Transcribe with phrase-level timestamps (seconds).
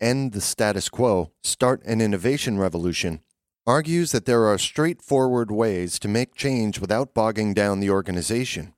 [0.00, 3.20] End the Status Quo, Start an Innovation Revolution,
[3.66, 8.74] argues that there are straightforward ways to make change without bogging down the organization.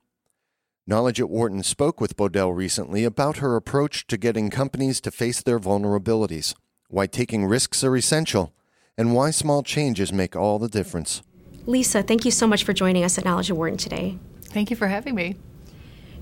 [0.86, 5.42] Knowledge at Wharton spoke with Bodell recently about her approach to getting companies to face
[5.42, 6.54] their vulnerabilities,
[6.88, 8.52] why taking risks are essential,
[8.96, 11.22] and why small changes make all the difference.
[11.64, 14.18] Lisa, thank you so much for joining us at Knowledge at Wharton today.
[14.42, 15.36] Thank you for having me.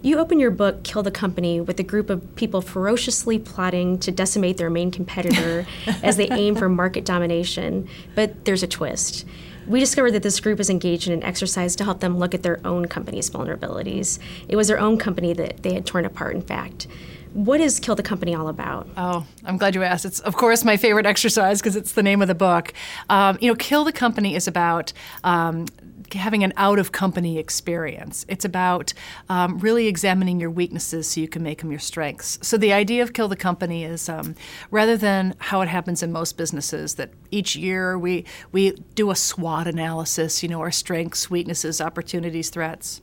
[0.05, 4.13] You open your book, Kill the Company, with a group of people ferociously plotting to
[4.13, 5.67] decimate their main competitor
[6.03, 7.89] as they aim for market domination.
[8.15, 9.25] But there's a twist.
[9.67, 12.43] We discovered that this group was engaged in an exercise to help them look at
[12.43, 14.19] their own company's vulnerabilities.
[14.47, 16.87] It was their own company that they had torn apart, in fact.
[17.33, 18.87] What is Kill the Company all about?
[18.99, 20.05] Oh, I'm glad you asked.
[20.05, 22.75] It's, of course, my favorite exercise because it's the name of the book.
[23.09, 24.93] Um, you know, Kill the Company is about
[25.25, 25.65] um,
[26.13, 28.25] having an out of company experience.
[28.29, 28.93] It's about
[29.29, 32.39] um, really examining your weaknesses so you can make them your strengths.
[32.43, 34.35] So the idea of kill the company is um,
[34.71, 39.17] rather than how it happens in most businesses that each year we we do a
[39.17, 40.43] SWOT analysis.
[40.43, 43.01] You know, our strengths, weaknesses, opportunities, threats.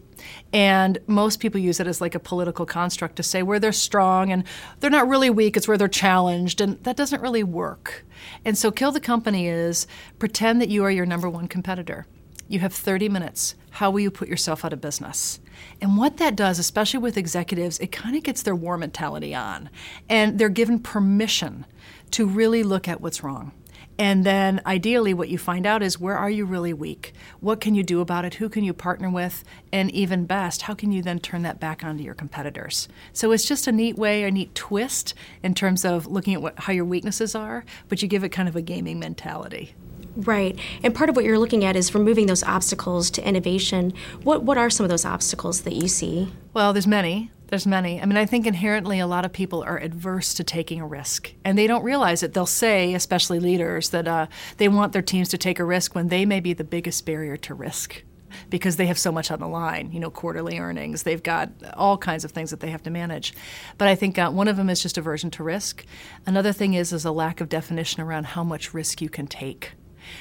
[0.54, 4.32] And most people use it as like a political construct to say where they're strong
[4.32, 4.44] and
[4.80, 6.62] they're not really weak, it's where they're challenged.
[6.62, 8.06] And that doesn't really work.
[8.46, 9.88] And so, kill the company is
[10.20, 12.06] pretend that you are your number one competitor.
[12.52, 13.56] You have 30 minutes.
[13.70, 15.40] How will you put yourself out of business?
[15.80, 19.70] And what that does, especially with executives, it kind of gets their war mentality on.
[20.10, 21.66] And they're given permission
[22.12, 23.54] to really look at what's wrong.
[23.98, 27.14] And then ideally, what you find out is where are you really weak?
[27.40, 28.34] What can you do about it?
[28.34, 29.46] Who can you partner with?
[29.72, 32.90] And even best, how can you then turn that back onto your competitors?
[33.14, 36.60] So it's just a neat way, a neat twist in terms of looking at what,
[36.60, 39.74] how your weaknesses are, but you give it kind of a gaming mentality.
[40.16, 40.60] Right.
[40.84, 43.94] And part of what you're looking at is removing those obstacles to innovation.
[44.24, 46.34] What what are some of those obstacles that you see?
[46.54, 47.32] Well, there's many.
[47.48, 48.02] There's many.
[48.02, 51.34] I mean, I think inherently a lot of people are adverse to taking a risk,
[51.44, 52.34] and they don't realize it.
[52.34, 56.08] They'll say, especially leaders, that uh, they want their teams to take a risk when
[56.08, 58.04] they may be the biggest barrier to risk
[58.50, 61.04] because they have so much on the line, you know, quarterly earnings.
[61.04, 63.34] They've got all kinds of things that they have to manage.
[63.78, 65.86] But I think uh, one of them is just aversion to risk.
[66.26, 69.74] Another thing is is a lack of definition around how much risk you can take.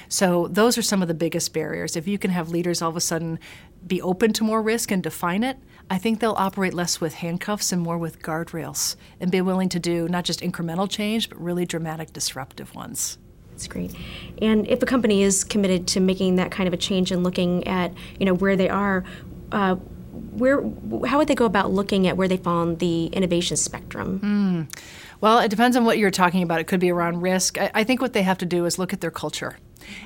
[0.08, 1.96] So those are some of the biggest barriers.
[1.96, 3.38] If you can have leaders all of a sudden
[3.86, 5.58] be open to more risk and define it,
[5.88, 9.80] I think they'll operate less with handcuffs and more with guardrails and be willing to
[9.80, 13.18] do not just incremental change, but really dramatic disruptive ones.
[13.50, 13.94] That's great.
[14.40, 17.66] And if a company is committed to making that kind of a change and looking
[17.66, 19.04] at, you know, where they are,
[19.52, 20.62] uh, where
[21.06, 24.68] how would they go about looking at where they fall on the innovation spectrum?
[24.70, 24.86] Mm.
[25.20, 26.60] Well, it depends on what you're talking about.
[26.60, 27.58] It could be around risk.
[27.58, 29.58] I, I think what they have to do is look at their culture.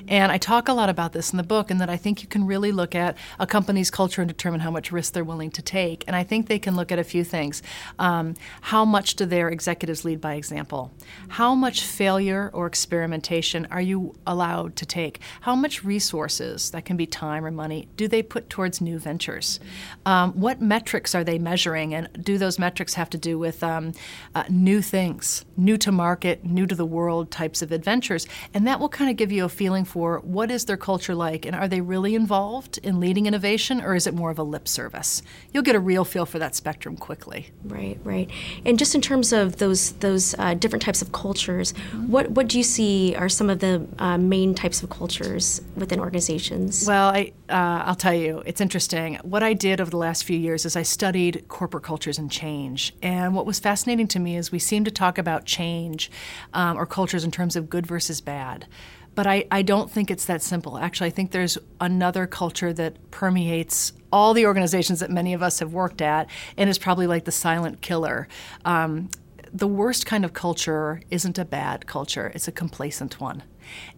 [0.07, 2.27] And I talk a lot about this in the book, and that I think you
[2.27, 5.61] can really look at a company's culture and determine how much risk they're willing to
[5.61, 6.03] take.
[6.07, 7.63] And I think they can look at a few things.
[7.99, 10.91] Um, how much do their executives lead by example?
[11.29, 15.19] How much failure or experimentation are you allowed to take?
[15.41, 19.59] How much resources, that can be time or money, do they put towards new ventures?
[20.05, 21.93] Um, what metrics are they measuring?
[21.93, 23.93] And do those metrics have to do with um,
[24.33, 28.27] uh, new things, new to market, new to the world types of adventures?
[28.53, 31.15] And that will kind of give you a feel feeling for what is their culture
[31.15, 34.43] like and are they really involved in leading innovation or is it more of a
[34.43, 35.23] lip service?
[35.51, 37.49] You'll get a real feel for that spectrum quickly.
[37.63, 38.29] Right, right.
[38.63, 42.11] And just in terms of those those uh, different types of cultures, mm-hmm.
[42.11, 45.99] what what do you see are some of the uh, main types of cultures within
[45.99, 46.85] organizations?
[46.85, 49.15] Well, I uh, I'll tell you, it's interesting.
[49.23, 52.93] What I did over the last few years is I studied corporate cultures and change,
[53.01, 56.11] and what was fascinating to me is we seem to talk about change
[56.53, 58.67] um, or cultures in terms of good versus bad.
[59.15, 60.77] But I, I don't think it's that simple.
[60.77, 65.59] Actually, I think there's another culture that permeates all the organizations that many of us
[65.59, 68.27] have worked at and is probably like the silent killer.
[68.65, 69.09] Um,
[69.55, 73.41] the worst kind of culture isn't a bad culture, it's a complacent one.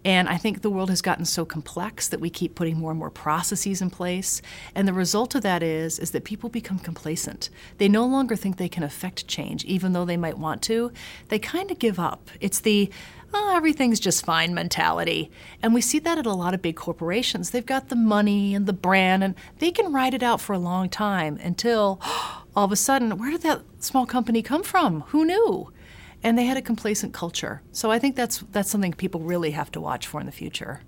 [0.06, 3.00] And I think the world has gotten so complex that we keep putting more and
[3.00, 4.42] more processes in place.
[4.75, 7.50] And the result of that is, is that people become complacent.
[7.77, 10.92] They no longer think they can affect change, even though they might want to.
[11.27, 12.30] They kind of give up.
[12.39, 12.89] It's the
[13.33, 15.30] oh, everything's just fine mentality.
[15.62, 17.50] And we see that at a lot of big corporations.
[17.50, 20.59] They've got the money and the brand, and they can ride it out for a
[20.59, 25.01] long time until oh, all of a sudden, where did that small company come from?
[25.12, 25.71] Who knew?
[26.24, 27.62] and they had a complacent culture.
[27.71, 30.81] So I think that's that's something people really have to watch for in the future.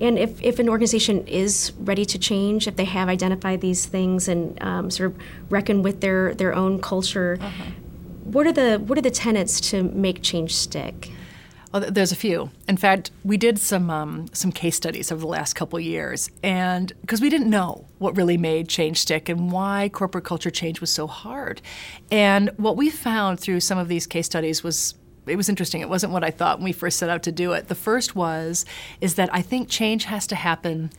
[0.00, 4.28] And if, if an organization is ready to change, if they have identified these things
[4.28, 5.18] and um, sort of
[5.48, 7.64] reckon with their, their own culture, uh-huh.
[8.24, 11.10] what are the what are the tenets to make change stick?
[11.76, 12.48] Well, there's a few.
[12.66, 16.90] In fact, we did some um, some case studies over the last couple years, and
[17.02, 20.90] because we didn't know what really made change stick and why corporate culture change was
[20.90, 21.60] so hard,
[22.10, 24.94] and what we found through some of these case studies was
[25.26, 25.82] it was interesting.
[25.82, 27.68] It wasn't what I thought when we first set out to do it.
[27.68, 28.64] The first was
[29.02, 30.90] is that I think change has to happen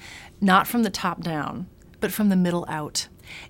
[0.41, 1.65] not from the top down,
[2.01, 3.07] but from the middle out.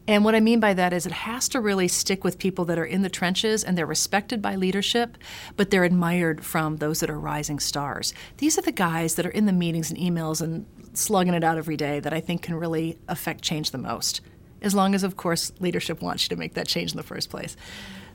[0.08, 2.80] And what I mean by that is it has to really stick with people that
[2.80, 5.18] are in the trenches and they're respected by leadership,
[5.56, 8.14] but they're admired from those that are rising stars.
[8.38, 11.58] These are the guys that are in the meetings and emails and slugging it out
[11.58, 14.22] every day that I think can really affect change the most.
[14.62, 17.30] As long as, of course, leadership wants you to make that change in the first
[17.30, 17.56] place.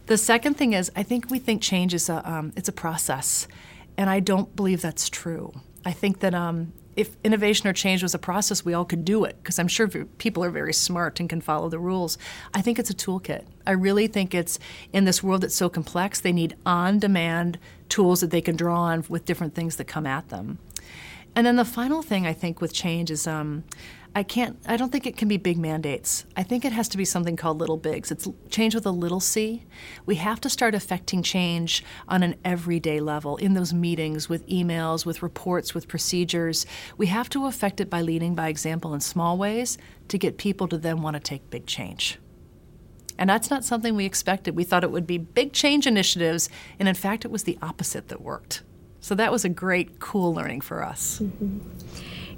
[0.06, 3.46] The second thing is, I think we think change is a um, it's a process,
[3.96, 5.52] and I don't believe that's true.
[5.84, 9.24] I think that um, if innovation or change was a process, we all could do
[9.24, 12.18] it because I'm sure people are very smart and can follow the rules.
[12.52, 13.44] I think it's a toolkit.
[13.66, 14.58] I really think it's
[14.92, 17.58] in this world that's so complex, they need on demand
[17.88, 20.58] tools that they can draw on with different things that come at them.
[21.34, 23.64] And then the final thing I think with change is um,
[24.14, 24.58] I can't.
[24.66, 26.26] I don't think it can be big mandates.
[26.36, 28.10] I think it has to be something called little bigs.
[28.10, 29.64] It's change with a little c.
[30.04, 35.06] We have to start affecting change on an everyday level in those meetings, with emails,
[35.06, 36.66] with reports, with procedures.
[36.98, 39.78] We have to affect it by leading by example in small ways
[40.08, 42.18] to get people to then want to take big change.
[43.18, 44.56] And that's not something we expected.
[44.56, 48.08] We thought it would be big change initiatives, and in fact, it was the opposite
[48.08, 48.62] that worked.
[49.00, 51.18] So that was a great, cool learning for us.
[51.18, 51.58] Mm-hmm.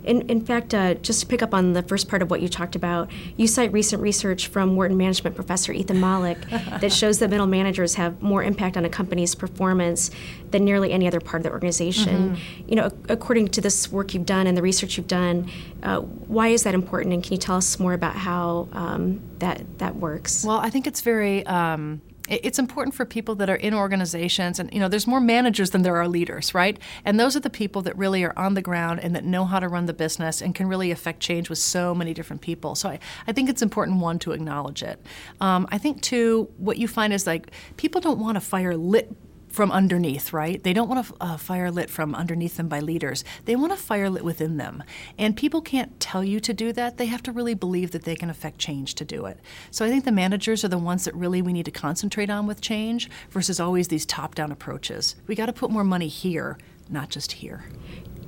[0.04, 2.48] In, in fact, uh, just to pick up on the first part of what you
[2.48, 6.48] talked about, you cite recent research from Wharton Management professor Ethan Mollick
[6.80, 10.10] that shows that middle managers have more impact on a company's performance
[10.50, 12.36] than nearly any other part of the organization.
[12.36, 12.68] Mm-hmm.
[12.68, 15.50] You know, according to this work you've done and the research you've done,
[15.82, 17.14] uh, why is that important?
[17.14, 20.44] And can you tell us more about how um, that that works?
[20.44, 21.44] Well, I think it's very.
[21.46, 25.71] Um, it's important for people that are in organizations and you know there's more managers
[25.71, 26.79] than there are leaders right?
[27.05, 29.61] And those are the people that really are on the ground and that know how
[29.61, 32.75] to run the business and can really affect change with so many different people.
[32.75, 35.00] So i, I think it's important one to acknowledge it.
[35.41, 39.15] Um, i think two what you find is like people don't want to fire lit
[39.54, 40.60] from underneath, right?
[40.64, 43.24] They don't want a, uh, fire lit from underneath them by leaders.
[43.44, 44.82] They want a fire lit within them.
[45.16, 46.96] And people can't tell you to do that.
[46.96, 49.38] They have to really believe that they can affect change to do it.
[49.70, 52.48] So I think the managers are the ones that really we need to concentrate on
[52.48, 55.14] with change versus always these top down approaches.
[55.28, 56.58] We got to put more money here,
[56.90, 57.64] not just here.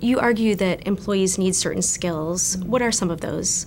[0.00, 2.56] You argue that employees need certain skills.
[2.58, 3.67] What are some of those?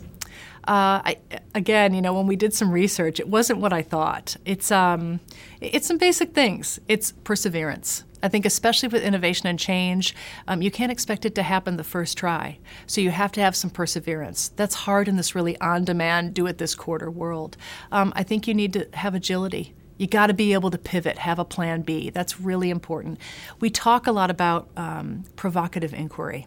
[0.70, 1.18] Uh, I,
[1.56, 4.38] again, you know, when we did some research, it wasn't what I thought.
[4.46, 5.20] It's um,
[5.60, 6.80] it's some basic things.
[6.88, 8.04] It's perseverance.
[8.22, 10.14] I think, especially with innovation and change,
[10.48, 12.60] um, you can't expect it to happen the first try.
[12.86, 14.50] So you have to have some perseverance.
[14.50, 17.58] That's hard in this really on-demand, do it this quarter world.
[17.92, 19.74] Um, I think you need to have agility.
[19.98, 22.12] You got to be able to pivot, have a plan B.
[22.12, 23.20] That's really important.
[23.60, 26.46] We talk a lot about um, provocative inquiry.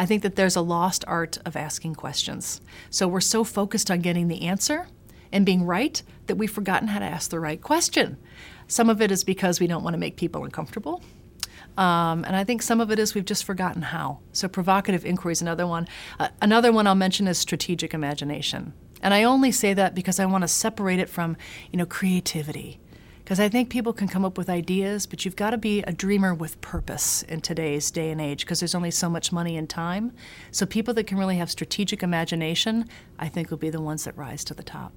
[0.00, 2.62] I think that there's a lost art of asking questions.
[2.88, 4.88] So we're so focused on getting the answer
[5.30, 8.16] and being right that we've forgotten how to ask the right question.
[8.66, 11.02] Some of it is because we don't want to make people uncomfortable.
[11.76, 14.20] Um, and I think some of it is we've just forgotten how.
[14.32, 15.86] So provocative inquiry is another one.
[16.18, 18.72] Uh, another one I'll mention is strategic imagination.
[19.02, 21.36] And I only say that because I want to separate it from,
[21.70, 22.80] you know, creativity
[23.30, 25.92] because I think people can come up with ideas, but you've got to be a
[25.92, 29.70] dreamer with purpose in today's day and age because there's only so much money and
[29.70, 30.10] time.
[30.50, 32.88] So people that can really have strategic imagination,
[33.20, 34.92] I think, will be the ones that rise to the top.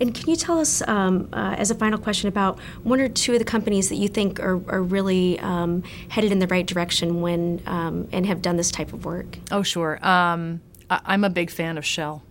[0.00, 3.34] And can you tell us, um, uh, as a final question, about one or two
[3.34, 7.20] of the companies that you think are, are really um, headed in the right direction
[7.20, 9.36] when um, and have done this type of work?
[9.50, 9.98] Oh, sure.
[10.02, 12.22] Um, I- am a big fan of Shell.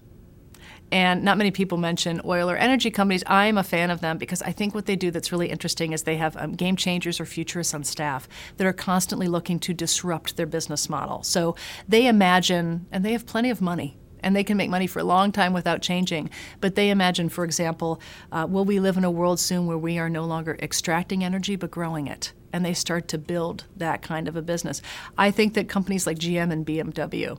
[0.92, 3.24] And not many people mention oil or energy companies.
[3.28, 6.04] I'm a fan of them because I think what they do that's really interesting is
[6.04, 10.38] they have um, game changers or futurists on staff that are constantly looking to disrupt
[10.38, 11.24] their business model.
[11.24, 11.56] So
[11.88, 15.04] they imagine, and they have plenty of money and they can make money for a
[15.04, 16.30] long time without changing.
[16.60, 18.02] But they imagine, for example,
[18.32, 21.56] uh, will we live in a world soon where we are no longer extracting energy
[21.56, 22.34] but growing it?
[22.52, 24.82] And they start to build that kind of a business.
[25.18, 27.38] I think that companies like GM and BMW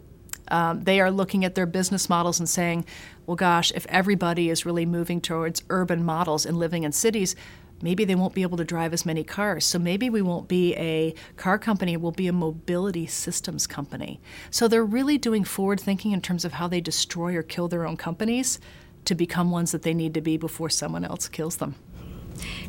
[0.50, 2.84] um, they are looking at their business models and saying,
[3.26, 7.36] well, gosh, if everybody is really moving towards urban models and living in cities,
[7.82, 9.64] maybe they won't be able to drive as many cars.
[9.64, 14.20] So maybe we won't be a car company, we'll be a mobility systems company.
[14.50, 17.86] So they're really doing forward thinking in terms of how they destroy or kill their
[17.86, 18.58] own companies
[19.04, 21.76] to become ones that they need to be before someone else kills them.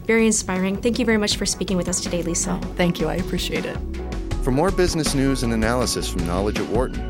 [0.06, 0.78] Very inspiring.
[0.82, 2.60] Thank you very much for speaking with us today, Lisa.
[2.76, 3.08] Thank you.
[3.08, 3.78] I appreciate it.
[4.44, 7.10] For more business news and analysis from Knowledge at Wharton,